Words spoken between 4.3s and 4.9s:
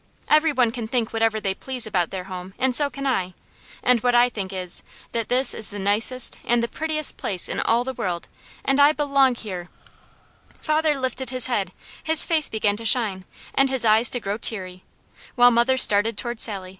is,